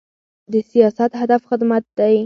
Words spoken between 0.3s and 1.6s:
د سیاست هدف